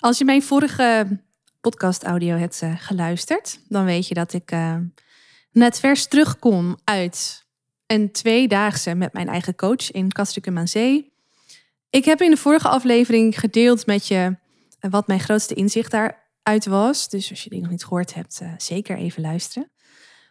[0.00, 1.20] Als je mijn vorige
[1.60, 4.76] podcast-audio hebt uh, geluisterd, dan weet je dat ik uh,
[5.52, 7.46] net vers terugkom uit
[7.86, 11.12] een tweedaagse met mijn eigen coach in Castricum aan Zee.
[11.90, 14.36] Ik heb in de vorige aflevering gedeeld met je
[14.80, 17.08] uh, wat mijn grootste inzicht daaruit was.
[17.08, 19.70] Dus als je die nog niet gehoord hebt, zeker even luisteren.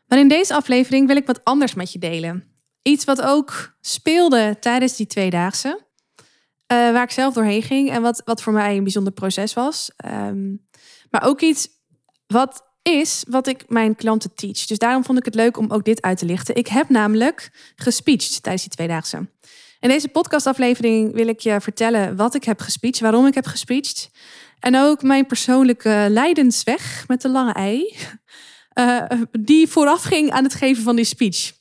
[0.07, 2.43] Maar in deze aflevering wil ik wat anders met je delen.
[2.81, 5.85] Iets wat ook speelde tijdens die tweedaagse.
[6.71, 9.91] Uh, waar ik zelf doorheen ging en wat, wat voor mij een bijzonder proces was.
[10.05, 10.67] Um,
[11.09, 11.67] maar ook iets
[12.27, 14.65] wat is wat ik mijn klanten teach.
[14.65, 16.55] Dus daarom vond ik het leuk om ook dit uit te lichten.
[16.55, 19.27] Ik heb namelijk gespeecht tijdens die tweedaagse.
[19.79, 24.09] In deze podcastaflevering wil ik je vertellen wat ik heb gespeecht, waarom ik heb gespeecht.
[24.59, 27.95] En ook mijn persoonlijke lijdensweg met de lange ei.
[28.73, 29.01] Uh,
[29.39, 31.51] die vooraf ging aan het geven van die speech.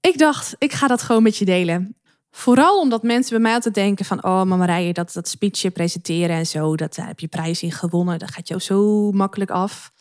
[0.00, 1.99] Ik dacht, ik ga dat gewoon met je delen.
[2.30, 4.24] Vooral omdat mensen bij mij altijd denken van...
[4.24, 6.76] oh, mama Marije, dat, dat speechje presenteren en zo...
[6.76, 8.18] dat daar heb je prijs in gewonnen.
[8.18, 9.92] Dat gaat jou zo makkelijk af.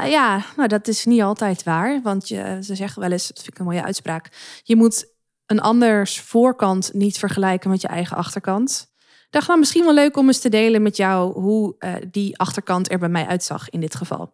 [0.00, 2.00] Uh, ja, nou dat is niet altijd waar.
[2.02, 4.28] Want je, ze zeggen wel eens, dat vind ik een mooie uitspraak...
[4.62, 5.06] je moet
[5.46, 8.86] een anders voorkant niet vergelijken met je eigen achterkant.
[9.30, 11.40] dacht nou misschien wel leuk om eens te delen met jou...
[11.40, 14.32] hoe uh, die achterkant er bij mij uitzag in dit geval.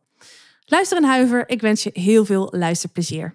[0.65, 3.35] Luister en huiver, ik wens je heel veel luisterplezier.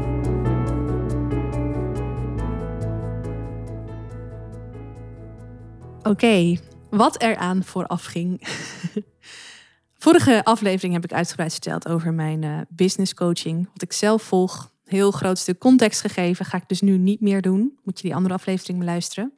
[6.11, 6.59] Okay,
[6.89, 8.41] wat eraan vooraf ging.
[10.03, 13.69] Vorige aflevering heb ik uitgebreid verteld over mijn uh, business coaching.
[13.73, 14.71] Wat ik zelf volg.
[14.85, 16.45] Heel groot stuk context gegeven.
[16.45, 17.79] Ga ik dus nu niet meer doen.
[17.83, 19.33] Moet je die andere aflevering beluisteren.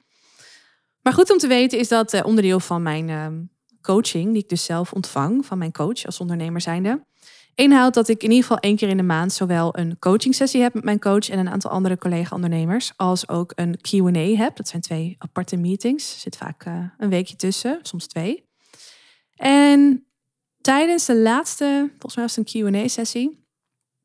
[1.01, 3.27] Maar goed om te weten is dat uh, onderdeel van mijn uh,
[3.81, 7.03] coaching, die ik dus zelf ontvang van mijn coach als ondernemer zijnde,
[7.55, 10.61] inhoudt dat ik in ieder geval één keer in de maand zowel een coaching sessie
[10.61, 14.55] heb met mijn coach en een aantal andere collega-ondernemers, als ook een Q&A heb.
[14.55, 16.13] Dat zijn twee aparte meetings.
[16.13, 18.43] Er zit vaak uh, een weekje tussen, soms twee.
[19.35, 20.05] En
[20.61, 23.45] tijdens de laatste, volgens mij was het een Q&A-sessie,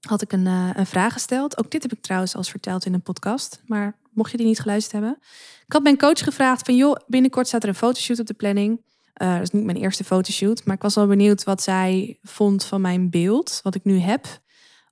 [0.00, 1.58] had ik een, uh, een vraag gesteld.
[1.58, 4.60] Ook dit heb ik trouwens al verteld in een podcast, maar mocht je die niet
[4.60, 5.18] geluisterd hebben.
[5.66, 8.80] Ik had mijn coach gevraagd van, joh, binnenkort staat er een fotoshoot op de planning.
[9.22, 12.64] Uh, dat is niet mijn eerste fotoshoot, maar ik was al benieuwd wat zij vond
[12.64, 14.26] van mijn beeld, wat ik nu heb.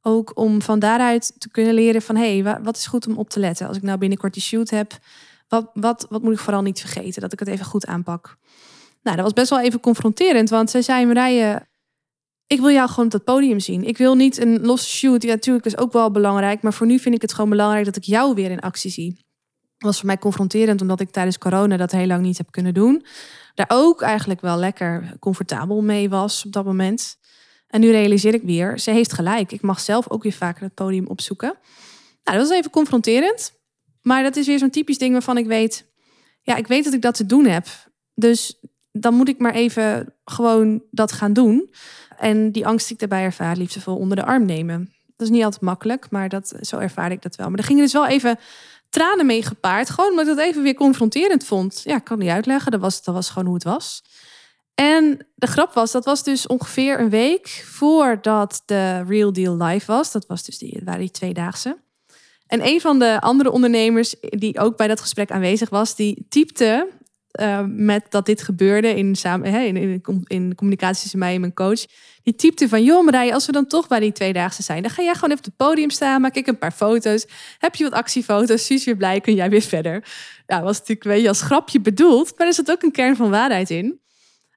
[0.03, 3.31] Ook om van daaruit te kunnen leren van hé, hey, wat is goed om op
[3.31, 3.69] te letten?
[3.69, 4.99] Als ik nou binnenkort die shoot heb,
[5.49, 7.23] wat, wat, wat moet ik vooral niet vergeten?
[7.23, 8.37] Dat ik het even goed aanpak.
[9.03, 11.67] Nou, dat was best wel even confronterend, want zij zei Marije,
[12.47, 13.85] ik wil jou gewoon op dat podium zien.
[13.85, 15.23] Ik wil niet een losse shoot.
[15.23, 17.97] Ja, natuurlijk is ook wel belangrijk, maar voor nu vind ik het gewoon belangrijk dat
[17.97, 19.25] ik jou weer in actie zie.
[19.79, 23.05] Was voor mij confronterend, omdat ik tijdens corona dat heel lang niet heb kunnen doen
[23.57, 27.17] daar ook eigenlijk wel lekker comfortabel mee was op dat moment.
[27.69, 29.53] En nu realiseer ik weer, ze heeft gelijk.
[29.53, 31.55] Ik mag zelf ook weer vaker het podium opzoeken.
[32.25, 33.53] Nou, dat was even confronterend.
[34.03, 35.85] Maar dat is weer zo'n typisch ding waarvan ik weet,
[36.43, 37.67] ja, ik weet dat ik dat te doen heb.
[38.15, 38.61] Dus
[38.93, 41.71] dan moet ik maar even gewoon dat gaan doen.
[42.19, 44.93] En die angst die ik daarbij ervaar, liefdevol onder de arm nemen.
[45.17, 47.49] Dat is niet altijd makkelijk, maar dat, zo ervaar ik dat wel.
[47.49, 48.39] Maar er gingen dus wel even
[48.97, 49.91] tranen mee gepaard.
[49.91, 51.81] Gewoon omdat ik het even weer confronterend vond.
[51.85, 52.71] Ja, ik kan niet uitleggen.
[52.71, 54.03] Dat was, dat was gewoon hoe het was.
[54.75, 59.87] En de grap was, dat was dus ongeveer een week voordat de Real Deal live
[59.87, 60.13] was.
[60.13, 61.77] Dat was dus die, waren die tweedaagse.
[62.47, 66.89] En een van de andere ondernemers die ook bij dat gesprek aanwezig was, die typte
[67.41, 71.41] uh, met dat dit gebeurde in, samen, hè, in, in, in communicatie tussen mij en
[71.41, 71.85] mijn coach.
[72.23, 75.03] Die typte van, joh Marije, als we dan toch bij die tweedaagse zijn, dan ga
[75.03, 77.27] jij gewoon even op het podium staan, maak ik een paar foto's.
[77.59, 80.05] Heb je wat actiefoto's, je weer blij, kun jij weer verder.
[80.47, 83.31] Ja, was natuurlijk een beetje als grapje bedoeld, maar er zat ook een kern van
[83.31, 84.01] waarheid in.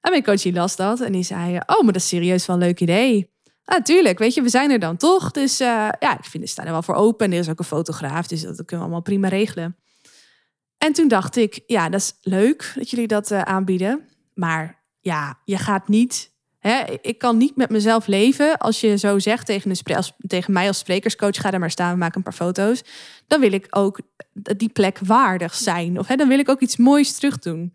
[0.00, 2.62] En mijn coach las dat en die zei, oh, maar dat is serieus wel een
[2.62, 3.30] leuk idee.
[3.64, 5.30] Natuurlijk, weet je, we zijn er dan toch.
[5.30, 5.66] Dus uh,
[5.98, 7.26] ja, ik vind, er staan er wel voor open.
[7.26, 9.76] En er is ook een fotograaf, dus dat kunnen we allemaal prima regelen.
[10.84, 14.08] En toen dacht ik, ja, dat is leuk dat jullie dat uh, aanbieden.
[14.34, 16.30] Maar ja, je gaat niet.
[16.58, 19.72] Hè, ik kan niet met mezelf leven als je zo zegt tegen,
[20.26, 22.82] tegen mij als sprekerscoach: ga er maar staan, maak een paar foto's.
[23.26, 24.00] Dan wil ik ook
[24.32, 25.98] die plek waardig zijn.
[25.98, 27.72] Of hè, dan wil ik ook iets moois terug doen.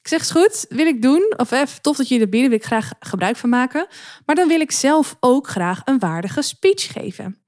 [0.00, 1.34] Ik zeg, is goed, wil ik doen.
[1.36, 3.86] Of even tof dat jullie dat bieden, wil ik graag gebruik van maken.
[4.26, 7.41] Maar dan wil ik zelf ook graag een waardige speech geven.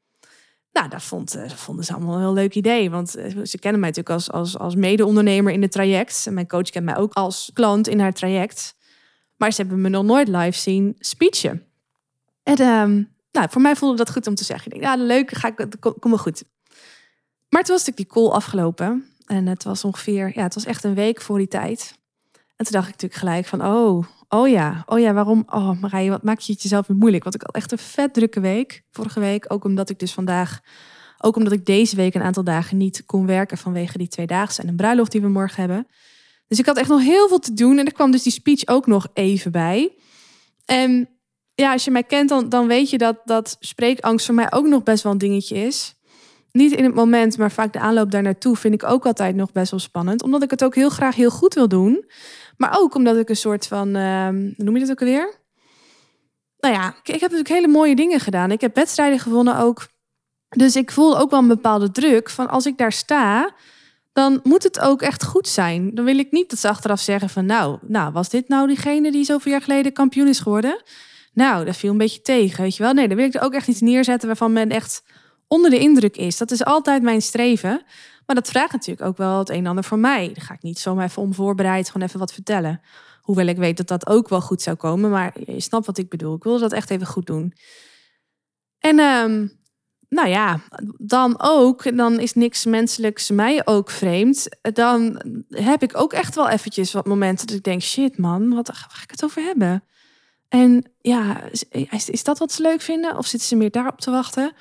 [0.75, 2.91] Nou, dat, vond, dat vonden ze allemaal een heel leuk idee.
[2.91, 3.11] Want
[3.45, 6.27] ze kennen mij natuurlijk als, als, als mede-ondernemer in het traject.
[6.27, 8.75] En mijn coach kent mij ook als klant in haar traject.
[9.37, 11.67] Maar ze hebben me nog nooit live zien speechen.
[12.43, 14.73] En ehm, nou, voor mij voelde dat goed om te zeggen.
[14.73, 16.45] Ik denk, ja, leuk, ga ik, kom maar goed.
[17.49, 19.09] Maar toen was natuurlijk die call afgelopen.
[19.27, 21.95] En het was ongeveer, ja, het was echt een week voor die tijd.
[22.57, 25.43] En toen dacht ik natuurlijk gelijk van, oh, oh ja, oh ja, waarom?
[25.47, 27.23] Oh Marije, wat maak je het jezelf weer moeilijk?
[27.23, 29.45] Want ik had echt een vet drukke week vorige week.
[29.49, 30.61] Ook omdat ik dus vandaag,
[31.19, 34.63] ook omdat ik deze week een aantal dagen niet kon werken vanwege die twee dagen
[34.63, 35.87] en een bruiloft die we morgen hebben.
[36.49, 37.79] Dus ik had echt nog heel veel te doen.
[37.79, 39.93] En er kwam dus die speech ook nog even bij.
[40.65, 41.09] En
[41.55, 44.67] ja, als je mij kent, dan, dan weet je dat, dat spreekangst voor mij ook
[44.67, 45.95] nog best wel een dingetje is.
[46.53, 49.53] Niet in het moment, maar vaak de aanloop daar naartoe vind ik ook altijd nog
[49.53, 50.23] best wel spannend.
[50.23, 52.05] Omdat ik het ook heel graag heel goed wil doen.
[52.57, 55.35] Maar ook omdat ik een soort van, uh, noem je dat ook alweer?
[56.59, 58.51] Nou ja, ik, heb natuurlijk hele mooie dingen gedaan.
[58.51, 59.87] Ik heb wedstrijden gewonnen ook.
[60.49, 63.55] Dus ik voel ook wel een bepaalde druk van als ik daar sta,
[64.13, 65.95] dan moet het ook echt goed zijn.
[65.95, 69.13] Dan wil ik niet dat ze achteraf zeggen van nou, nou was dit nou diegene
[69.13, 70.83] die zoveel jaar geleden kampioen is geworden?
[71.33, 72.93] Nou, dat viel een beetje tegen, weet je wel?
[72.93, 75.03] Nee, dan wil ik er ook echt iets neerzetten waarvan men echt
[75.49, 76.37] onder de indruk is.
[76.37, 77.83] Dat is altijd mijn streven.
[78.27, 80.27] Maar dat vraagt natuurlijk ook wel het een en ander voor mij.
[80.27, 82.81] Dan ga ik niet zomaar even onvoorbereid gewoon even wat vertellen.
[83.23, 85.11] Hoewel ik weet dat dat ook wel goed zou komen.
[85.11, 86.35] Maar je snapt wat ik bedoel.
[86.35, 87.55] Ik wil dat echt even goed doen.
[88.79, 89.59] En um,
[90.09, 90.61] nou ja,
[90.99, 94.49] dan ook, dan is niks menselijks mij ook vreemd.
[94.61, 98.71] Dan heb ik ook echt wel eventjes wat momenten dat ik denk, shit man, wat
[98.73, 99.85] ga ik het over hebben?
[100.49, 101.41] En ja,
[102.07, 103.17] is dat wat ze leuk vinden?
[103.19, 104.53] Of zitten ze meer daarop te wachten?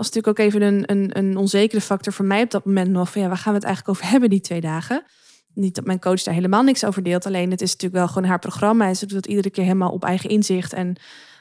[0.00, 3.10] Was natuurlijk ook even een, een, een onzekere factor voor mij op dat moment nog.
[3.10, 5.04] Van ja, waar gaan we het eigenlijk over hebben die twee dagen?
[5.54, 7.26] Niet dat mijn coach daar helemaal niks over deelt.
[7.26, 8.86] Alleen het is natuurlijk wel gewoon haar programma.
[8.86, 10.72] En ze doet dat iedere keer helemaal op eigen inzicht.
[10.72, 10.96] En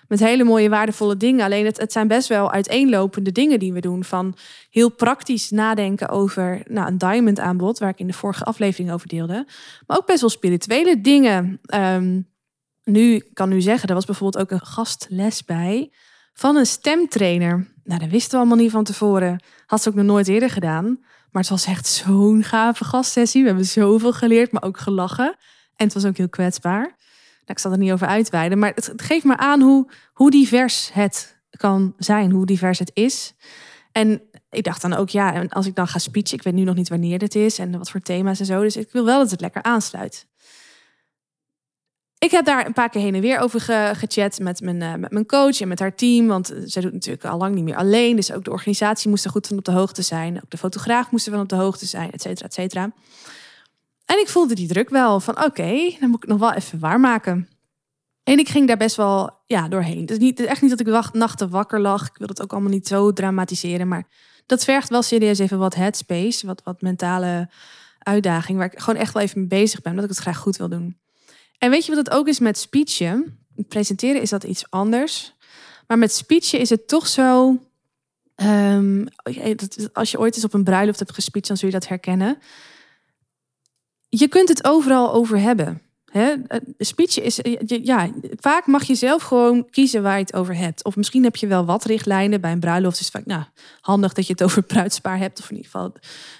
[0.07, 1.45] met hele mooie, waardevolle dingen.
[1.45, 4.03] Alleen het, het zijn best wel uiteenlopende dingen die we doen.
[4.03, 4.35] Van
[4.69, 7.79] heel praktisch nadenken over nou, een diamond aanbod.
[7.79, 9.45] Waar ik in de vorige aflevering over deelde.
[9.87, 11.61] Maar ook best wel spirituele dingen.
[11.73, 12.27] Um,
[12.83, 15.91] nu kan nu zeggen, er was bijvoorbeeld ook een gastles bij
[16.39, 17.67] van een stemtrainer.
[17.83, 19.43] Nou, dat wisten we allemaal niet van tevoren.
[19.65, 20.85] Had ze ook nog nooit eerder gedaan.
[21.31, 23.41] Maar het was echt zo'n gave gastsessie.
[23.41, 25.35] We hebben zoveel geleerd, maar ook gelachen.
[25.75, 26.81] En het was ook heel kwetsbaar.
[26.81, 26.95] Nou,
[27.45, 28.59] ik zal er niet over uitweiden.
[28.59, 32.31] Maar het, het geeft me aan hoe, hoe divers het kan zijn.
[32.31, 33.33] Hoe divers het is.
[33.91, 36.75] En ik dacht dan ook, ja, als ik dan ga speechen, ik weet nu nog
[36.75, 38.61] niet wanneer dit is en wat voor thema's en zo.
[38.61, 40.27] Dus ik wil wel dat het lekker aansluit
[42.19, 43.61] ik heb daar een paar keer heen en weer over
[43.95, 46.27] gechat met mijn, uh, met mijn coach en met haar team.
[46.27, 48.15] Want zij doet natuurlijk al lang niet meer alleen.
[48.15, 50.35] Dus ook de organisatie moest er goed van op de hoogte zijn.
[50.35, 52.91] Ook de fotograaf moest er van op de hoogte zijn, et cetera, et cetera.
[54.05, 57.49] En ik voelde die druk wel van oké, dan moet ik nog wel even waarmaken.
[58.23, 60.01] En ik ging daar best wel ja, doorheen.
[60.01, 62.07] Het is niet, echt niet dat ik nachten wakker lag.
[62.07, 63.87] Ik wil het ook allemaal niet zo dramatiseren.
[63.87, 64.07] Maar
[64.45, 66.47] dat vergt wel serieus even wat headspace.
[66.47, 67.49] Wat, wat mentale
[67.99, 68.57] uitdaging.
[68.57, 69.91] Waar ik gewoon echt wel even mee bezig ben.
[69.91, 70.97] Omdat ik het graag goed wil doen.
[71.59, 73.39] En weet je wat het ook is met speechen?
[73.67, 75.33] Presenteren is dat iets anders.
[75.87, 77.59] Maar met speechen is het toch zo.
[78.35, 79.07] Um,
[79.93, 82.37] als je ooit eens op een bruiloft hebt gespeecht, dan zul je dat herkennen.
[84.09, 85.81] Je kunt het overal over hebben.
[86.11, 86.33] Hè?
[86.77, 88.09] Speechen is, ja,
[88.39, 90.83] vaak mag je zelf gewoon kiezen waar je het over hebt.
[90.83, 92.41] Of misschien heb je wel wat richtlijnen.
[92.41, 93.43] Bij een bruiloft is vaak nou,
[93.81, 95.39] handig dat je het over bruidspaar hebt.
[95.39, 95.93] Of in ieder geval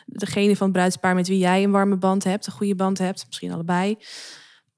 [0.06, 3.24] degene van het bruidspaar met wie jij een warme band hebt, een goede band hebt.
[3.28, 3.98] Misschien allebei.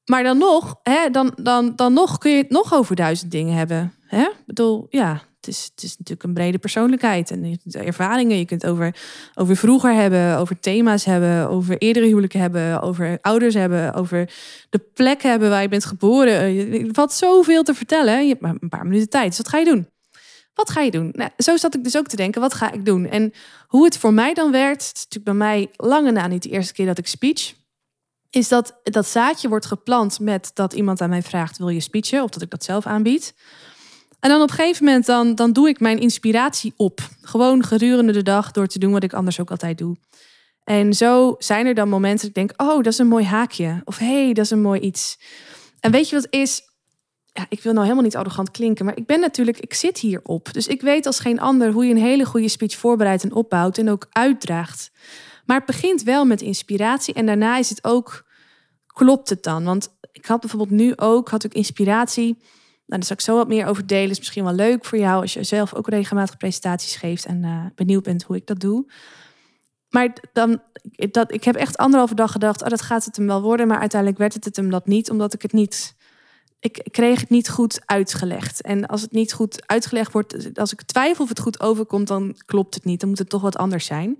[0.06, 3.56] Maar dan nog, hè, dan, dan, dan nog kun je het nog over duizend dingen
[3.56, 3.94] hebben.
[4.08, 4.22] Hè?
[4.22, 8.38] Ik bedoel, ja, het is, het is natuurlijk een brede persoonlijkheid en ervaringen.
[8.38, 8.96] Je kunt over,
[9.36, 14.30] over vroeger hebben, over thema's hebben, over eerdere huwelijken hebben, over ouders hebben, over
[14.70, 16.34] de plek hebben waar je bent geboren.
[16.72, 18.22] Er valt zoveel te vertellen.
[18.22, 19.28] Je hebt maar een paar minuten tijd.
[19.28, 19.88] Dus wat ga je doen?
[20.54, 21.10] Wat ga je doen?
[21.12, 23.06] Nou, zo zat ik dus ook te denken, wat ga ik doen?
[23.06, 23.34] En
[23.68, 26.50] hoe het voor mij dan werd, het is natuurlijk bij mij lange na niet de
[26.50, 27.54] eerste keer dat ik speech
[28.32, 32.24] is dat dat zaadje wordt geplant met dat iemand aan mij vraagt: wil je speechen?
[32.24, 33.34] Of dat ik dat zelf aanbied.
[34.20, 37.00] En dan op een gegeven moment dan, dan doe ik mijn inspiratie op.
[37.22, 39.98] Gewoon gedurende de dag door te doen wat ik anders ook altijd doe.
[40.64, 43.82] En zo zijn er dan momenten dat ik denk: oh, dat is een mooi haakje.
[43.84, 45.20] Of hey, dat is een mooi iets.
[45.80, 46.62] En weet je wat is?
[47.34, 50.54] Ja, ik wil nou helemaal niet arrogant klinken, maar ik ben natuurlijk, ik zit hierop.
[50.54, 53.78] Dus ik weet als geen ander hoe je een hele goede speech voorbereidt en opbouwt
[53.78, 54.92] en ook uitdraagt.
[55.52, 58.26] Maar het begint wel met inspiratie en daarna is het ook,
[58.88, 59.64] klopt het dan?
[59.64, 62.34] Want ik had bijvoorbeeld nu ook, had ik inspiratie.
[62.36, 62.44] Nou,
[62.86, 64.10] daar zal ik zo wat meer over delen.
[64.10, 67.66] Is misschien wel leuk voor jou als je zelf ook regelmatig presentaties geeft en uh,
[67.76, 68.92] benieuwd bent hoe ik dat doe.
[69.90, 70.62] Maar dan,
[71.12, 73.68] dat, ik heb echt anderhalve dag gedacht, oh, dat gaat het hem wel worden.
[73.68, 75.96] Maar uiteindelijk werd het het hem dat niet, omdat ik het niet
[76.60, 78.62] ik kreeg het niet goed uitgelegd.
[78.62, 82.36] En als het niet goed uitgelegd wordt, als ik twijfel of het goed overkomt, dan
[82.46, 83.00] klopt het niet.
[83.00, 84.18] Dan moet het toch wat anders zijn.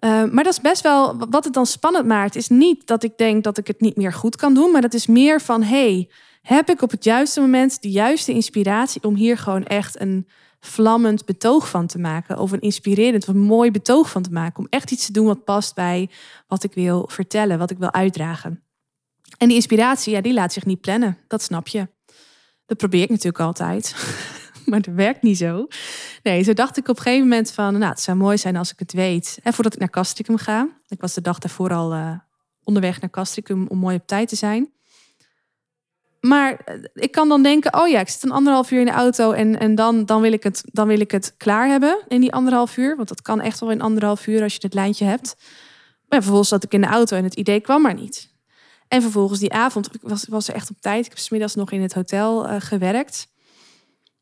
[0.00, 3.18] Uh, maar dat is best wel, wat het dan spannend maakt, is niet dat ik
[3.18, 6.10] denk dat ik het niet meer goed kan doen, maar dat is meer van, hey,
[6.42, 10.28] heb ik op het juiste moment de juiste inspiratie om hier gewoon echt een
[10.60, 14.58] vlammend betoog van te maken, of een inspirerend of een mooi betoog van te maken,
[14.58, 16.10] om echt iets te doen wat past bij
[16.46, 18.62] wat ik wil vertellen, wat ik wil uitdragen.
[19.38, 21.18] En die inspiratie, ja, die laat zich niet plannen.
[21.28, 21.88] Dat snap je.
[22.66, 23.94] Dat probeer ik natuurlijk altijd.
[24.70, 25.66] maar dat werkt niet zo.
[26.22, 28.72] Nee, zo dacht ik op een gegeven moment van, nou, het zou mooi zijn als
[28.72, 29.38] ik het weet.
[29.42, 30.68] En voordat ik naar Castricum ga.
[30.88, 32.12] Ik was de dag daarvoor al uh,
[32.64, 34.72] onderweg naar Castricum om mooi op tijd te zijn.
[36.20, 38.92] Maar eh, ik kan dan denken, oh ja, ik zit een anderhalf uur in de
[38.92, 42.20] auto en, en dan, dan, wil ik het, dan wil ik het klaar hebben in
[42.20, 42.96] die anderhalf uur.
[42.96, 45.36] Want dat kan echt wel in anderhalf uur als je het lijntje hebt.
[46.08, 48.28] Maar vervolgens zat ik in de auto en het idee kwam maar niet.
[48.88, 51.04] En vervolgens die avond, ik was, was er echt op tijd.
[51.04, 53.28] Ik heb smiddags nog in het hotel uh, gewerkt.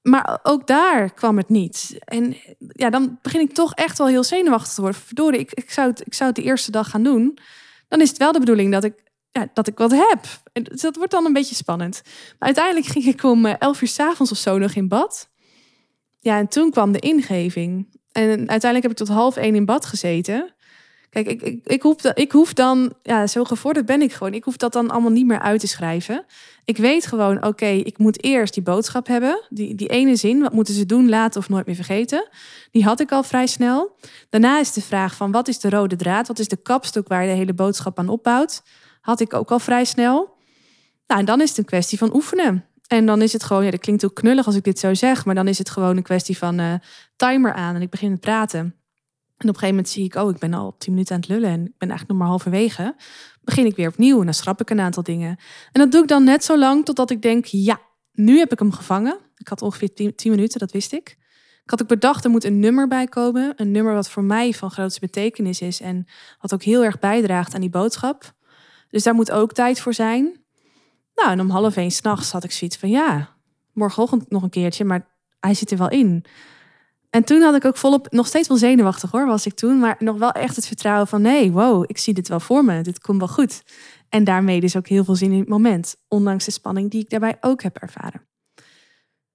[0.08, 1.98] Maar ook daar kwam het niet.
[2.04, 4.80] En ja, dan begin ik toch echt wel heel zenuwachtig te
[5.20, 5.40] worden.
[5.40, 7.38] Ik, ik, zou het, ik zou het de eerste dag gaan doen.
[7.88, 8.94] Dan is het wel de bedoeling dat ik,
[9.30, 10.20] ja, dat ik wat heb.
[10.52, 12.02] En dat wordt dan een beetje spannend.
[12.04, 15.28] Maar uiteindelijk ging ik om eh, elf uur s avonds of zo nog in bad.
[16.18, 17.86] Ja, en toen kwam de ingeving.
[18.12, 20.54] En uiteindelijk heb ik tot half één in bad gezeten.
[21.10, 24.34] Kijk, ik, ik, ik, hoef, ik hoef dan, ja, zo gevorderd ben ik gewoon.
[24.34, 26.24] Ik hoef dat dan allemaal niet meer uit te schrijven.
[26.64, 29.42] Ik weet gewoon, oké, ik moet eerst die boodschap hebben.
[29.48, 32.28] Die, die ene zin, wat moeten ze doen, laten of nooit meer vergeten.
[32.70, 33.96] Die had ik al vrij snel.
[34.28, 36.28] Daarna is de vraag van, wat is de rode draad?
[36.28, 38.62] Wat is de kapstok waar de hele boodschap aan opbouwt?
[39.00, 40.36] Had ik ook al vrij snel.
[41.06, 42.64] Nou, en dan is het een kwestie van oefenen.
[42.86, 45.24] En dan is het gewoon, ja, dat klinkt ook knullig als ik dit zo zeg,
[45.24, 46.74] maar dan is het gewoon een kwestie van uh,
[47.16, 48.74] timer aan en ik begin te praten.
[49.38, 51.30] En op een gegeven moment zie ik, oh, ik ben al tien minuten aan het
[51.30, 52.95] lullen en ik ben eigenlijk nog maar halverwege.
[53.40, 55.37] Begin ik weer opnieuw en dan schrap ik een aantal dingen.
[55.73, 57.80] En dat doe ik dan net zo lang totdat ik denk, ja,
[58.12, 59.18] nu heb ik hem gevangen.
[59.37, 61.09] Ik had ongeveer tien, minuten, dat wist ik.
[61.64, 63.52] Ik had ook bedacht, er moet een nummer bij komen.
[63.57, 66.07] Een nummer wat voor mij van grootste betekenis is en
[66.40, 68.33] wat ook heel erg bijdraagt aan die boodschap.
[68.90, 70.40] Dus daar moet ook tijd voor zijn.
[71.14, 73.37] Nou, en om half één s'nachts had ik zoiets van, ja,
[73.73, 75.07] morgenochtend nog een keertje, maar
[75.40, 76.25] hij zit er wel in.
[77.10, 79.78] En toen had ik ook volop, nog steeds wel zenuwachtig hoor, was ik toen.
[79.78, 82.82] Maar nog wel echt het vertrouwen van nee, wow, ik zie dit wel voor me.
[82.82, 83.62] Dit komt wel goed.
[84.08, 85.96] En daarmee dus ook heel veel zin in het moment.
[86.08, 88.26] Ondanks de spanning die ik daarbij ook heb ervaren.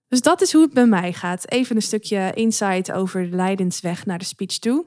[0.08, 1.52] Dus dat is hoe het bij mij gaat.
[1.52, 4.86] Even een stukje insight over de leidensweg naar de speech toe.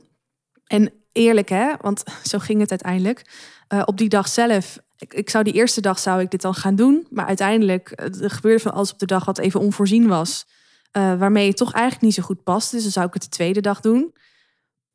[0.67, 3.35] En eerlijk hè, want zo ging het uiteindelijk.
[3.69, 6.75] Uh, op die dag zelf ik, zou die eerste dag zou ik dit dan gaan
[6.75, 7.07] doen.
[7.11, 10.47] Maar uiteindelijk, er eh, gebeurde van alles op de dag wat even onvoorzien was.
[10.93, 12.71] Uh, waarmee het toch eigenlijk niet zo goed past.
[12.71, 14.15] Dus dan zou ik het de tweede dag doen.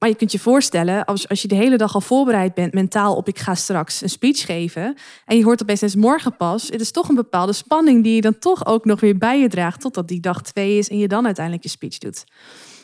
[0.02, 3.16] Maar je kunt je voorstellen, als, als je de hele dag al voorbereid bent mentaal
[3.16, 4.98] op ik ga straks een speech geven.
[5.26, 6.68] En je hoort opeens morgen pas.
[6.68, 9.48] Het is toch een bepaalde spanning die je dan toch ook nog weer bij je
[9.48, 9.82] draagt.
[9.82, 12.24] Totdat die dag twee is en je dan uiteindelijk je speech doet.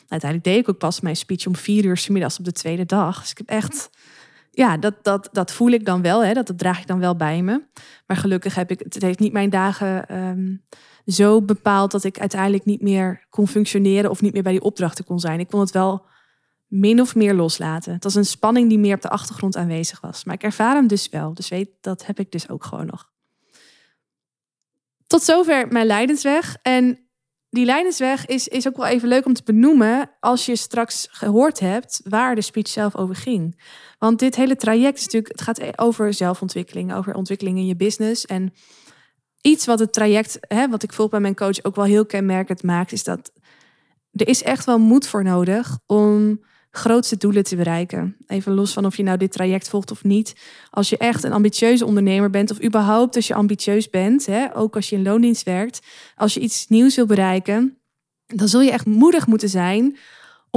[0.07, 2.85] Uiteindelijk deed ik ook pas mijn speech om vier uur s middags op de tweede
[2.85, 3.21] dag.
[3.21, 3.89] Dus ik heb echt,
[4.51, 6.23] ja, dat, dat, dat voel ik dan wel.
[6.23, 7.61] Hè, dat, dat draag ik dan wel bij me.
[8.07, 10.63] Maar gelukkig heb ik, het heeft niet mijn dagen um,
[11.07, 15.05] zo bepaald dat ik uiteindelijk niet meer kon functioneren of niet meer bij die opdrachten
[15.05, 15.39] kon zijn.
[15.39, 16.05] Ik kon het wel
[16.67, 17.93] min of meer loslaten.
[17.93, 20.23] Het was een spanning die meer op de achtergrond aanwezig was.
[20.23, 21.33] Maar ik ervaar hem dus wel.
[21.33, 23.09] Dus weet, dat heb ik dus ook gewoon nog.
[25.07, 26.57] Tot zover mijn leidensweg.
[26.61, 26.99] En
[27.49, 31.59] die leidensweg is, is ook wel even leuk om te benoemen als je straks gehoord
[31.59, 33.61] hebt waar de speech zelf over ging.
[33.99, 38.25] Want dit hele traject is natuurlijk, het gaat over zelfontwikkeling, over ontwikkeling in je business.
[38.25, 38.53] En
[39.47, 42.63] iets wat het traject, hè, wat ik volg bij mijn coach, ook wel heel kenmerkend
[42.63, 43.31] maakt, is dat
[44.11, 46.39] er is echt wel moed voor nodig om
[46.71, 48.17] grootste doelen te bereiken.
[48.27, 50.35] Even los van of je nou dit traject volgt of niet.
[50.69, 54.75] Als je echt een ambitieuze ondernemer bent, of überhaupt als je ambitieus bent, hè, ook
[54.75, 55.79] als je in loondienst werkt,
[56.15, 57.77] als je iets nieuws wil bereiken,
[58.25, 59.97] dan zul je echt moedig moeten zijn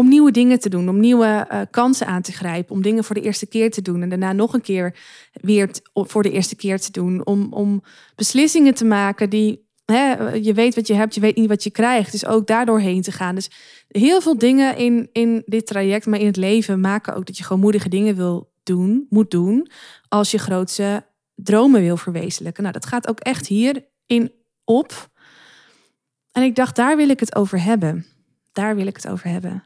[0.01, 3.15] om nieuwe dingen te doen, om nieuwe uh, kansen aan te grijpen, om dingen voor
[3.15, 4.97] de eerste keer te doen en daarna nog een keer
[5.33, 7.83] weer voor de eerste keer te doen, om, om
[8.17, 9.69] beslissingen te maken die
[10.43, 13.03] je weet wat je hebt, je weet niet wat je krijgt, dus ook daardoor heen
[13.03, 13.35] te gaan.
[13.35, 13.51] Dus
[13.89, 17.45] heel veel dingen in, in dit traject, maar in het leven maken ook dat je
[17.45, 19.71] gewoon moedige dingen wil doen, moet doen,
[20.09, 21.05] als je grootste
[21.35, 22.63] dromen wil verwezenlijken.
[22.63, 24.33] Nou, dat gaat ook echt hierin
[24.65, 25.09] op.
[26.33, 28.07] En ik dacht, daar wil ik het over hebben.
[28.53, 29.65] Daar wil ik het over hebben.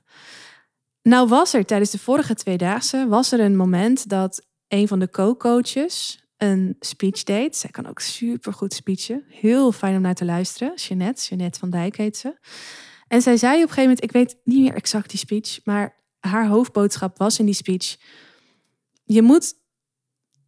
[1.03, 5.11] Nou was er tijdens de vorige tweedaagse was er een moment dat een van de
[5.11, 7.57] co-coaches een speech deed.
[7.57, 9.25] Zij kan ook super goed speechen.
[9.29, 10.75] Heel fijn om naar te luisteren.
[10.75, 12.37] Jeannette, Jeannette van Dijk heet ze.
[13.09, 15.95] En zij zei op een gegeven moment, ik weet niet meer exact die speech, maar
[16.21, 17.97] haar hoofdboodschap was in die speech:
[19.05, 19.55] je moet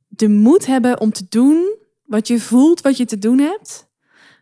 [0.09, 3.86] de moed hebben om te doen wat je voelt wat je te doen hebt,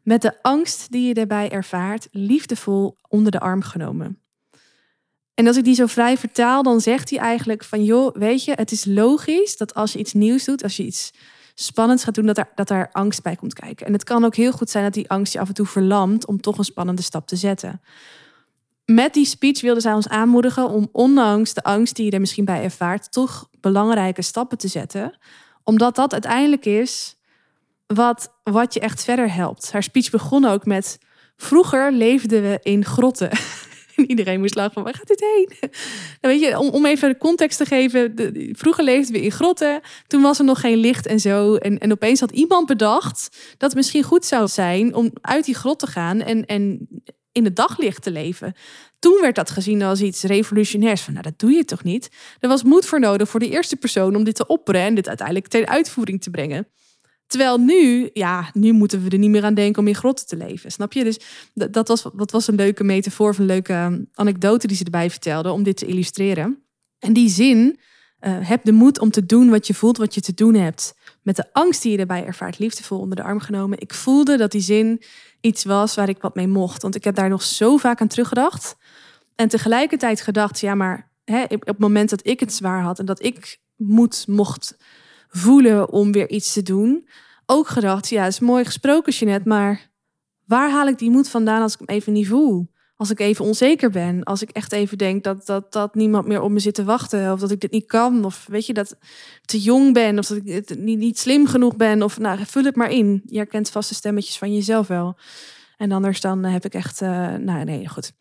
[0.04, 4.18] met de angst die je daarbij ervaart liefdevol onder de arm genomen.
[5.34, 8.52] En als ik die zo vrij vertaal, dan zegt hij eigenlijk van joh, weet je,
[8.52, 11.12] het is logisch dat als je iets nieuws doet, als je iets
[11.54, 13.87] spannends gaat doen, dat er, dat er angst bij komt kijken.
[13.87, 16.26] En het kan ook heel goed zijn dat die angst je af en toe verlamt
[16.26, 17.80] om toch een spannende stap te zetten.
[18.84, 22.44] Met die speech wilden zij ons aanmoedigen om ondanks de angst die je er misschien
[22.44, 25.18] bij ervaart, toch belangrijke stappen te zetten.
[25.62, 27.16] Omdat dat uiteindelijk is
[27.94, 29.72] wat, wat je echt verder helpt.
[29.72, 30.98] Haar speech begon ook met:
[31.36, 33.30] Vroeger leefden we in grotten.
[33.96, 35.48] En iedereen moest lachen van, waar gaat dit heen?
[36.20, 38.14] Nou, weet je, om, even de context te geven.
[38.52, 39.80] Vroeger leefden we in grotten.
[40.06, 41.54] Toen was er nog geen licht en zo.
[41.54, 45.54] En, en opeens had iemand bedacht dat het misschien goed zou zijn om uit die
[45.54, 46.88] grot te gaan en, en
[47.32, 48.54] in het daglicht te leven.
[48.98, 51.00] Toen werd dat gezien als iets revolutionairs.
[51.00, 52.08] Van, nou, dat doe je toch niet?
[52.38, 55.08] Er was moed voor nodig voor de eerste persoon om dit te opperen en dit
[55.08, 56.66] uiteindelijk ten uitvoering te brengen.
[57.34, 60.36] Terwijl nu, ja, nu moeten we er niet meer aan denken om in grotten te
[60.36, 60.72] leven.
[60.72, 61.04] Snap je?
[61.04, 61.18] Dus
[61.54, 65.10] dat, was, dat was een leuke metafoor, of een leuke ehm, anekdote die ze erbij
[65.10, 66.62] vertelde om dit te illustreren.
[66.98, 67.78] En die zin,
[68.20, 70.94] uh, heb de moed om te doen wat je voelt, wat je te doen hebt.
[71.22, 73.80] Met de angst die je erbij ervaart, liefdevol onder de arm genomen.
[73.80, 75.02] Ik voelde dat die zin
[75.40, 76.82] iets was waar ik wat mee mocht.
[76.82, 78.76] Want ik heb daar nog zo vaak aan teruggedacht.
[79.34, 83.06] En tegelijkertijd gedacht, ja, maar hè, op het moment dat ik het zwaar had en
[83.06, 84.76] dat ik moed mocht
[85.36, 87.08] voelen om weer iets te doen.
[87.46, 89.90] Ook gedacht, ja, is mooi gesproken, Jeanette, maar
[90.46, 92.72] waar haal ik die moed vandaan als ik hem even niet voel?
[92.96, 96.40] Als ik even onzeker ben, als ik echt even denk dat, dat, dat niemand meer
[96.40, 98.96] op me zit te wachten, of dat ik dit niet kan, of weet je, dat
[99.44, 102.76] te jong ben, of dat ik niet, niet slim genoeg ben, of nou, vul het
[102.76, 103.22] maar in.
[103.26, 105.16] Je herkent vaste stemmetjes van jezelf wel.
[105.76, 108.12] En anders dan heb ik echt, uh, nou nee, goed.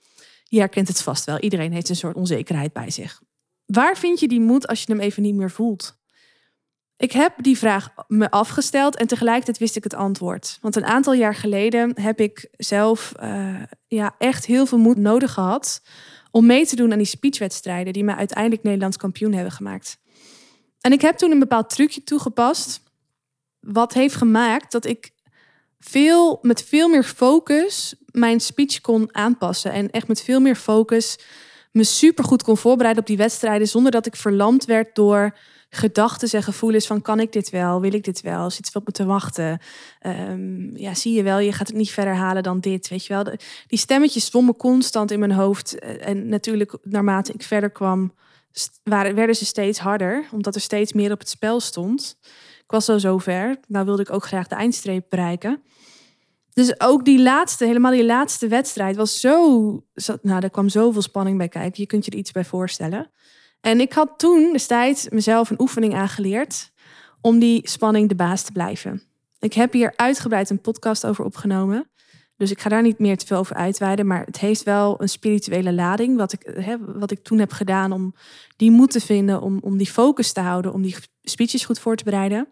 [0.44, 1.40] Je herkent het vast wel.
[1.40, 3.22] Iedereen heeft een soort onzekerheid bij zich.
[3.66, 5.96] Waar vind je die moed als je hem even niet meer voelt?
[6.98, 10.58] Ik heb die vraag me afgesteld en tegelijkertijd wist ik het antwoord.
[10.62, 15.34] Want een aantal jaar geleden heb ik zelf uh, ja, echt heel veel moed nodig
[15.34, 15.82] gehad
[16.32, 19.98] om mee te doen aan die speechwedstrijden die me uiteindelijk Nederlands kampioen hebben gemaakt.
[20.82, 22.82] En ik heb toen een bepaald trucje toegepast,
[23.60, 25.12] wat heeft gemaakt dat ik
[25.80, 29.72] veel, met veel meer focus mijn speech kon aanpassen.
[29.72, 31.20] En echt met veel meer focus
[31.72, 35.38] me super goed kon voorbereiden op die wedstrijden zonder dat ik verlamd werd door
[35.76, 38.88] gedachten en gevoelens van kan ik dit wel, wil ik dit wel, zit veel op
[38.88, 39.60] me te wachten.
[40.06, 43.14] Um, ja, zie je wel, je gaat het niet verder halen dan dit, weet je
[43.14, 43.24] wel.
[43.68, 48.14] Die stemmetjes zwommen constant in mijn hoofd eh, en natuurlijk naarmate ik verder kwam,
[48.84, 52.18] waren, werden ze steeds harder, omdat er steeds meer op het spel stond.
[52.64, 55.62] Ik was zo zover, nou wilde ik ook graag de eindstreep bereiken.
[56.54, 59.38] Dus ook die laatste, helemaal die laatste wedstrijd was zo,
[60.22, 61.82] nou, daar kwam zoveel spanning bij kijken.
[61.82, 63.12] Je kunt je er iets bij voorstellen.
[63.64, 66.72] En ik had toen destijds mezelf een oefening aangeleerd
[67.22, 69.04] om die spanning de baas te blijven.
[69.40, 71.88] Ik heb hier uitgebreid een podcast over opgenomen.
[72.38, 74.08] Dus ik ga daar niet meer te veel over uitweiden.
[74.08, 76.18] Maar het heeft wel een spirituele lading.
[76.18, 78.16] Wat ik, hè, wat ik toen heb gedaan om
[78.56, 79.42] die moed te vinden.
[79.42, 80.74] Om, om die focus te houden.
[80.74, 82.48] Om die speeches goed voor te bereiden.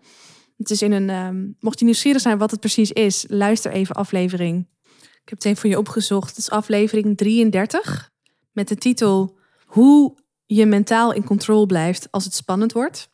[0.58, 1.10] Het is in een.
[1.10, 3.26] Um, mocht je nieuwsgierig zijn wat het precies is.
[3.28, 4.68] Luister even aflevering.
[4.92, 6.30] Ik heb het even voor je opgezocht.
[6.30, 8.12] Het is aflevering 33.
[8.52, 10.20] Met de titel Hoe
[10.56, 13.10] je mentaal in controle blijft als het spannend wordt.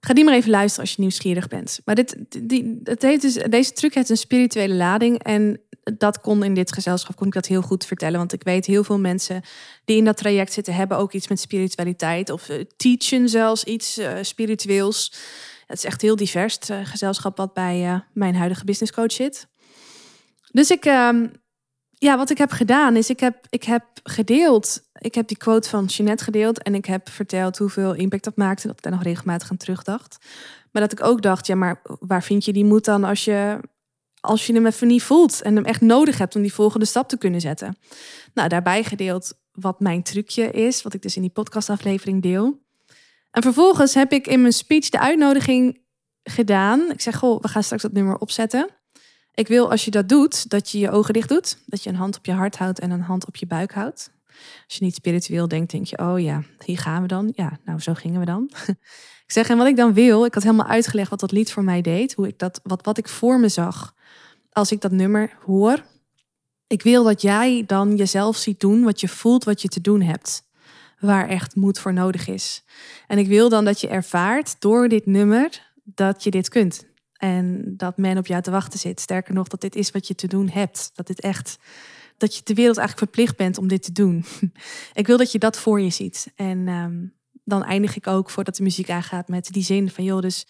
[0.00, 1.80] Ga die maar even luisteren als je nieuwsgierig bent.
[1.84, 5.22] Maar dit, die, het heeft dus, deze truc heeft een spirituele lading.
[5.22, 5.60] En
[5.98, 8.18] dat kon in dit gezelschap kon ik dat heel goed vertellen.
[8.18, 9.42] Want ik weet heel veel mensen
[9.84, 12.30] die in dat traject zitten, hebben ook iets met spiritualiteit.
[12.30, 15.12] Of uh, teachen zelfs iets uh, spiritueels.
[15.66, 19.46] Het is echt heel divers, uh, gezelschap wat bij mijn huidige business coach zit.
[20.50, 21.26] Dus ik, ehm,
[21.98, 24.84] ja, wat ik heb gedaan is, ik heb, ik heb gedeeld.
[25.06, 28.66] Ik heb die quote van Jeanette gedeeld en ik heb verteld hoeveel impact dat maakte.
[28.66, 30.18] Dat ik daar nog regelmatig aan terugdacht.
[30.70, 33.60] Maar dat ik ook dacht, ja, maar waar vind je die moed dan als je,
[34.20, 37.08] als je hem even niet voelt en hem echt nodig hebt om die volgende stap
[37.08, 37.76] te kunnen zetten?
[38.34, 42.58] Nou, daarbij gedeeld wat mijn trucje is, wat ik dus in die podcastaflevering deel.
[43.30, 45.80] En vervolgens heb ik in mijn speech de uitnodiging
[46.24, 46.90] gedaan.
[46.90, 48.68] Ik zeg, goh, we gaan straks dat nummer opzetten.
[49.34, 51.58] Ik wil als je dat doet, dat je je ogen dicht doet.
[51.66, 54.14] Dat je een hand op je hart houdt en een hand op je buik houdt.
[54.66, 57.32] Als je niet spiritueel denkt, denk je, oh ja, hier gaan we dan.
[57.34, 58.50] Ja, nou zo gingen we dan.
[59.26, 61.64] ik zeg, en wat ik dan wil, ik had helemaal uitgelegd wat dat lied voor
[61.64, 62.14] mij deed.
[62.14, 63.94] Hoe ik dat, wat, wat ik voor me zag
[64.52, 65.84] als ik dat nummer hoor.
[66.66, 70.00] Ik wil dat jij dan jezelf ziet doen wat je voelt, wat je te doen
[70.00, 70.44] hebt.
[70.98, 72.64] Waar echt moed voor nodig is.
[73.06, 76.84] En ik wil dan dat je ervaart door dit nummer dat je dit kunt.
[77.12, 79.00] En dat men op jou te wachten zit.
[79.00, 80.90] Sterker nog, dat dit is wat je te doen hebt.
[80.94, 81.58] Dat dit echt.
[82.18, 84.24] Dat je de wereld eigenlijk verplicht bent om dit te doen.
[84.92, 86.32] ik wil dat je dat voor je ziet.
[86.34, 90.20] En um, dan eindig ik ook voordat de muziek aangaat met die zin van joh,
[90.20, 90.46] dus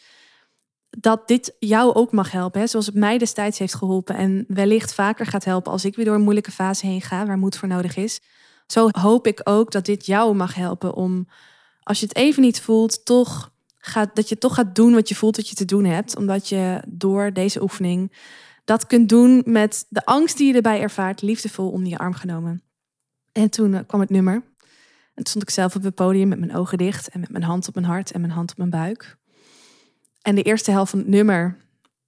[0.90, 2.68] dat dit jou ook mag helpen.
[2.68, 4.16] Zoals het mij destijds heeft geholpen.
[4.16, 7.38] En wellicht vaker gaat helpen als ik weer door een moeilijke fase heen ga, waar
[7.38, 8.20] moed voor nodig is.
[8.66, 11.29] Zo hoop ik ook dat dit jou mag helpen om,
[11.83, 15.14] als je het even niet voelt, toch gaat, dat je toch gaat doen wat je
[15.14, 16.16] voelt dat je te doen hebt.
[16.16, 18.12] Omdat je door deze oefening
[18.66, 22.62] dat kunt doen met de angst die je erbij ervaart, liefdevol om je arm genomen.
[23.33, 24.35] En toen eh, kwam het nummer.
[24.35, 27.44] En toen stond ik zelf op het podium met mijn ogen dicht en met mijn
[27.44, 29.16] hand op mijn hart en mijn hand op mijn buik.
[30.22, 31.57] En de eerste helft van het nummer,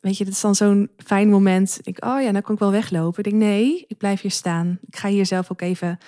[0.01, 1.79] weet je, dat is dan zo'n fijn moment.
[1.83, 3.25] Ik, oh ja, nou kan ik wel weglopen.
[3.25, 4.79] Ik denk, nee, ik blijf hier staan.
[4.87, 5.99] Ik ga hier zelf ook even,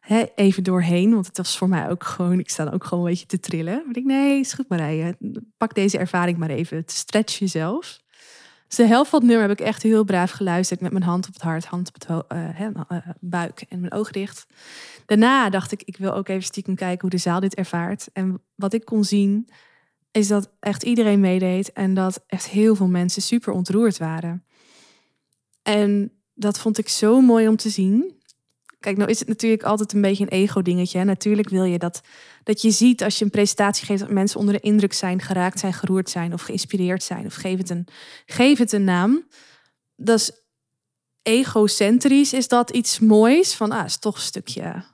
[0.00, 1.14] hè, even doorheen.
[1.14, 3.84] Want het was voor mij ook gewoon, ik sta ook gewoon een beetje te trillen.
[3.86, 5.16] Ik denk, nee, is goed Marije.
[5.56, 6.82] Pak deze ervaring maar even.
[6.86, 8.00] Stretch jezelf.
[8.68, 10.80] Dus de helft van het nummer heb ik echt heel braaf geluisterd.
[10.80, 14.46] Met mijn hand op het hart, hand op het uh, buik en mijn ogen dicht.
[15.06, 18.08] Daarna dacht ik, ik wil ook even stiekem kijken hoe de zaal dit ervaart.
[18.12, 19.48] En wat ik kon zien,
[20.10, 21.72] is dat echt iedereen meedeed.
[21.72, 24.44] En dat echt heel veel mensen super ontroerd waren.
[25.62, 28.17] En dat vond ik zo mooi om te zien.
[28.80, 31.04] Kijk, nou is het natuurlijk altijd een beetje een ego-dingetje.
[31.04, 32.00] Natuurlijk wil je dat,
[32.42, 35.58] dat je ziet als je een presentatie geeft dat mensen onder de indruk zijn, geraakt
[35.58, 37.26] zijn, geroerd zijn of geïnspireerd zijn.
[37.26, 37.86] Of geef het een,
[38.26, 39.28] geef het een naam.
[39.96, 40.30] Dat is
[41.22, 43.54] egocentrisch, is dat iets moois.
[43.54, 44.84] Van, ah, is toch een stukje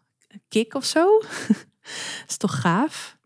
[0.48, 1.22] kick of zo.
[2.28, 3.16] is toch gaaf.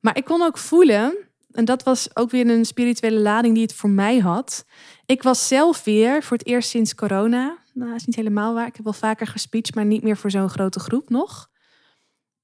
[0.00, 1.16] Maar ik kon ook voelen,
[1.52, 4.64] en dat was ook weer een spirituele lading die het voor mij had.
[5.06, 8.66] Ik was zelf weer voor het eerst sinds corona nou, is niet helemaal waar.
[8.66, 11.50] Ik heb wel vaker gespeecht, maar niet meer voor zo'n grote groep nog.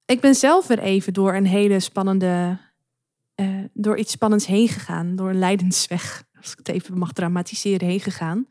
[0.06, 2.58] Ik ben zelf weer even door een hele spannende,
[3.36, 5.16] uh, door iets spannends heen gegaan.
[5.16, 8.46] Door een lijdensweg, als ik het even mag dramatiseren, heen gegaan.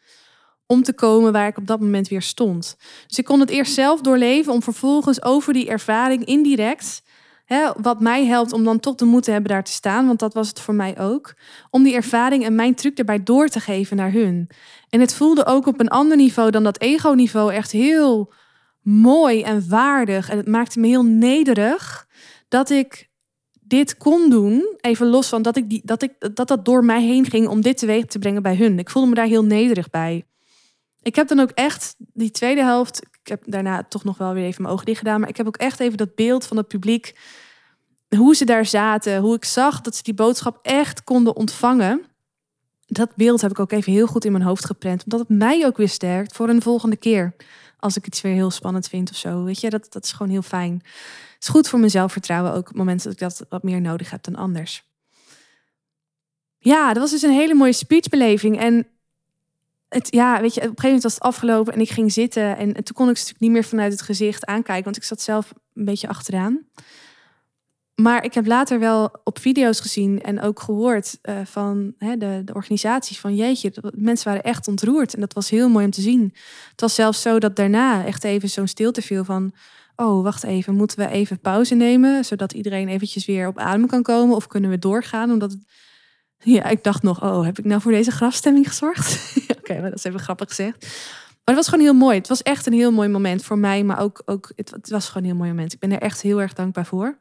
[0.65, 2.77] Om te komen waar ik op dat moment weer stond.
[3.07, 7.01] Dus ik kon het eerst zelf doorleven om vervolgens over die ervaring indirect
[7.81, 10.33] Wat mij helpt om dan toch de moed te hebben daar te staan, want dat
[10.33, 11.33] was het voor mij ook.
[11.69, 14.49] Om die ervaring en mijn truc erbij door te geven naar hun.
[14.89, 18.33] En het voelde ook op een ander niveau dan dat ego-niveau echt heel
[18.81, 20.29] mooi en waardig.
[20.29, 22.07] En het maakte me heel nederig
[22.47, 23.09] dat ik
[23.61, 24.77] dit kon doen.
[24.81, 27.61] Even los van dat ik die, dat, ik, dat dat door mij heen ging om
[27.61, 28.79] dit teweeg te brengen bij hun.
[28.79, 30.25] Ik voelde me daar heel nederig bij.
[31.09, 33.03] Ik heb dan ook echt die tweede helft.
[33.03, 35.19] Ik heb daarna toch nog wel weer even mijn ogen dicht gedaan.
[35.19, 37.15] Maar ik heb ook echt even dat beeld van het publiek.
[38.15, 39.21] Hoe ze daar zaten.
[39.21, 42.01] Hoe ik zag dat ze die boodschap echt konden ontvangen.
[42.87, 45.03] Dat beeld heb ik ook even heel goed in mijn hoofd geprent.
[45.03, 47.35] Omdat het mij ook weer sterkt voor een volgende keer.
[47.79, 49.43] Als ik iets weer heel spannend vind of zo.
[49.43, 50.73] Weet je, dat, dat is gewoon heel fijn.
[51.33, 54.09] Het is goed voor mijn zelfvertrouwen ook op momenten dat ik dat wat meer nodig
[54.09, 54.83] heb dan anders.
[56.59, 58.59] Ja, dat was dus een hele mooie speechbeleving.
[58.59, 58.87] En
[59.89, 62.57] het, ja, weet je, op een gegeven moment was het afgelopen en ik ging zitten.
[62.57, 65.21] En, toen kon ik ze natuurlijk niet meer vanuit het gezicht aankijken, want ik zat
[65.21, 66.65] zelf een beetje achteraan.
[67.95, 72.41] Maar ik heb later wel op video's gezien en ook gehoord uh, van hè, de,
[72.45, 75.13] de organisaties van jeetje, mensen waren echt ontroerd.
[75.13, 76.33] En dat was heel mooi om te zien.
[76.71, 79.53] Het was zelfs zo dat daarna echt even zo'n stilte viel van,
[79.95, 84.03] oh wacht even, moeten we even pauze nemen, zodat iedereen eventjes weer op adem kan
[84.03, 85.61] komen of kunnen we doorgaan, omdat het
[86.57, 89.35] ja, ik dacht nog, oh, heb ik nou voor deze grafstemming gezorgd?
[89.59, 90.77] Oké, maar dat is even grappig gezegd.
[91.45, 92.17] Maar het was gewoon heel mooi.
[92.17, 95.23] Het was echt een heel mooi moment voor mij, maar ook, ook het, was gewoon
[95.23, 95.73] een heel mooi moment.
[95.73, 97.17] Ik ben er echt heel erg dankbaar voor.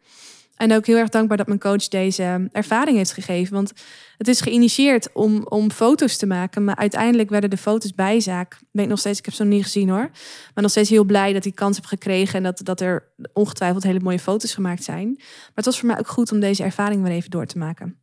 [0.57, 3.54] En ook heel erg dankbaar dat mijn coach deze ervaring heeft gegeven.
[3.54, 3.72] Want
[4.16, 6.64] het is geïnitieerd om, om foto's te maken.
[6.64, 8.59] Maar uiteindelijk werden de foto's bijzaak.
[8.72, 10.11] Ben ik nog steeds, ik heb ze nog niet gezien hoor.
[10.54, 12.35] Maar nog steeds heel blij dat ik kans heb gekregen.
[12.35, 15.14] En dat, dat er ongetwijfeld hele mooie foto's gemaakt zijn.
[15.16, 17.98] Maar het was voor mij ook goed om deze ervaring weer even door te maken.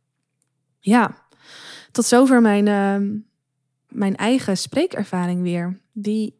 [0.78, 1.26] Ja,
[1.92, 3.18] tot zover mijn, uh,
[3.88, 5.80] mijn eigen spreekervaring weer.
[5.92, 6.34] Die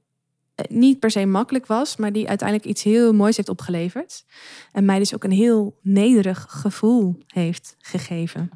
[0.54, 4.24] eh, niet per se makkelijk was, maar die uiteindelijk iets heel moois heeft opgeleverd.
[4.72, 8.50] En mij dus ook een heel nederig gevoel heeft gegeven.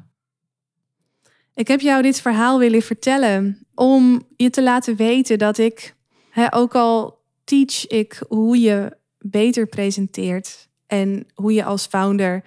[1.53, 5.95] Ik heb jou dit verhaal willen vertellen om je te laten weten dat ik,
[6.29, 12.43] hè, ook al teach ik hoe je beter presenteert en hoe je als founder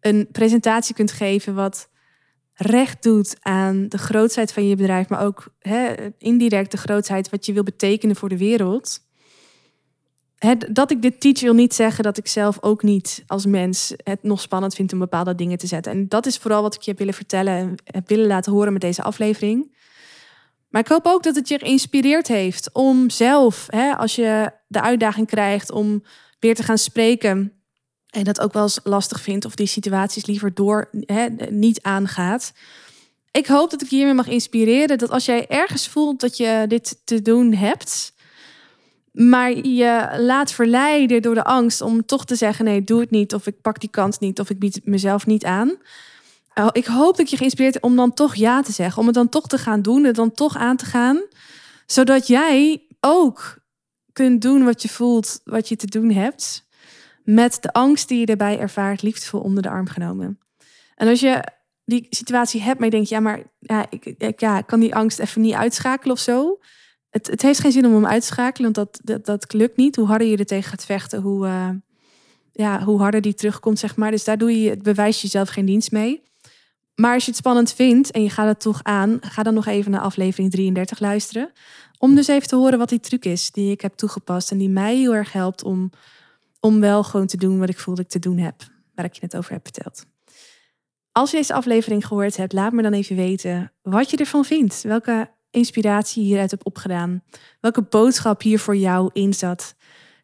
[0.00, 1.88] een presentatie kunt geven wat
[2.56, 7.46] recht doet aan de grootheid van je bedrijf, maar ook hè, indirect de grootheid wat
[7.46, 9.00] je wil betekenen voor de wereld.
[10.68, 14.22] dat ik dit teach wil niet zeggen dat ik zelf ook niet als mens het
[14.22, 15.92] nog spannend vind om bepaalde dingen te zetten.
[15.92, 18.72] En dat is vooral wat ik je heb willen vertellen en heb willen laten horen
[18.72, 19.74] met deze aflevering.
[20.68, 24.80] Maar ik hoop ook dat het je geïnspireerd heeft om zelf, hè, als je de
[24.80, 26.02] uitdaging krijgt om
[26.38, 27.55] weer te gaan spreken,
[28.10, 30.90] en dat ook wel eens lastig vindt of die situaties liever door
[31.50, 32.52] niet aangaat.
[33.30, 37.00] Ik hoop dat ik hiermee mag inspireren dat als jij ergens voelt dat je dit
[37.04, 38.12] te doen hebt,
[39.12, 43.34] maar je laat verleiden door de angst om toch te zeggen: nee, doe het niet,
[43.34, 45.76] of ik pak die kans niet, of ik bied mezelf niet aan.
[46.58, 49.00] Oh, ik hoop dat je geïnspireerd om dan toch ja te zeggen.
[49.00, 50.04] Om het dan toch te gaan doen.
[50.04, 51.22] Het dan toch aan te gaan.
[51.86, 53.58] Zodat jij ook
[54.12, 56.65] kunt doen wat je voelt, wat je te doen hebt.
[57.26, 60.38] Met de angst die je erbij ervaart, liefdevol onder de arm genomen.
[60.94, 61.44] En als je
[61.84, 65.40] die situatie hebt, maar je denkt, ja, maar ja, ik, ja, kan die angst even
[65.40, 66.58] niet uitschakelen of zo.
[67.10, 69.76] Het, het heeft geen zin om hem uit te schakelen, want dat, dat, dat lukt
[69.76, 69.96] niet.
[69.96, 71.68] Hoe harder je er tegen gaat vechten, hoe, uh,
[72.52, 74.10] ja, hoe harder die terugkomt, zeg maar.
[74.10, 76.22] Dus daar doe je, het bewijs jezelf geen dienst mee.
[76.94, 79.66] Maar als je het spannend vindt en je gaat het toch aan, ga dan nog
[79.66, 81.52] even naar aflevering 33 luisteren.
[81.98, 84.68] Om dus even te horen wat die truc is die ik heb toegepast en die
[84.68, 85.90] mij heel erg helpt om,
[86.60, 88.62] om wel gewoon te doen wat ik voel dat ik te doen heb,
[88.94, 90.06] waar ik je net over heb verteld.
[91.12, 94.82] Als je deze aflevering gehoord hebt, laat me dan even weten wat je ervan vindt.
[94.82, 97.22] Welke inspiratie je hieruit hebt opgedaan.
[97.60, 99.74] Welke boodschap hier voor jou in zat.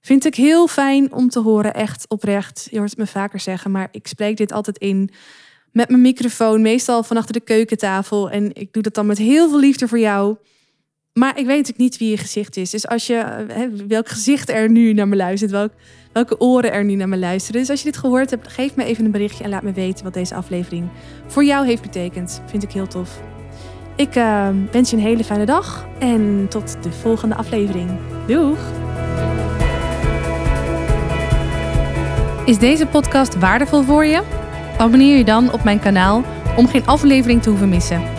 [0.01, 2.69] Vind ik heel fijn om te horen, echt oprecht.
[2.71, 5.11] Je hoort het me vaker zeggen, maar ik spreek dit altijd in
[5.71, 8.31] met mijn microfoon, meestal van achter de keukentafel.
[8.31, 10.37] En ik doe dat dan met heel veel liefde voor jou.
[11.13, 12.71] Maar ik weet natuurlijk niet wie je gezicht is.
[12.71, 15.73] Dus als je, hè, welk gezicht er nu naar me luistert, welk,
[16.13, 17.61] welke oren er nu naar me luisteren.
[17.61, 20.05] Dus als je dit gehoord hebt, geef me even een berichtje en laat me weten
[20.05, 20.89] wat deze aflevering
[21.27, 22.43] voor jou heeft betekend.
[22.47, 23.21] Vind ik heel tof.
[23.97, 27.91] Ik uh, wens je een hele fijne dag en tot de volgende aflevering.
[28.27, 28.59] Doeg!
[32.45, 34.23] Is deze podcast waardevol voor je?
[34.79, 36.25] Abonneer je dan op mijn kanaal
[36.57, 38.12] om geen aflevering te hoeven missen.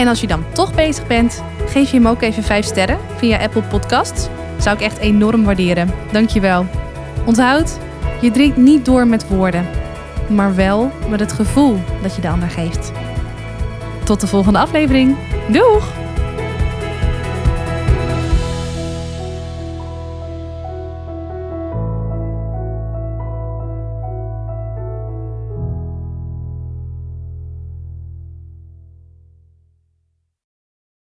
[0.00, 3.38] En als je dan toch bezig bent, geef je hem ook even 5 sterren via
[3.38, 4.28] Apple Podcasts.
[4.58, 5.90] Zou ik echt enorm waarderen.
[6.12, 6.66] Dankjewel.
[7.26, 7.78] Onthoud,
[8.20, 9.66] je drinkt niet door met woorden,
[10.28, 12.92] maar wel met het gevoel dat je de ander geeft.
[14.04, 15.16] Tot de volgende aflevering.
[15.48, 15.99] Doeg!